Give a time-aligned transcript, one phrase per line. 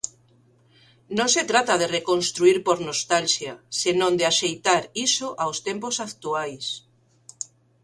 [1.17, 6.65] Non se trata de reconstruír por nostalxia, senón de axeitar iso aos tempos actuais.